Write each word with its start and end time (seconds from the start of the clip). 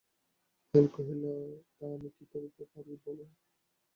হেম 0.73 0.85
কহিল, 0.93 1.23
তা 1.77 1.85
আমি 1.95 2.09
কী 2.15 2.23
করিতে 2.33 2.63
পারি 2.65 2.93
বলো। 3.05 3.25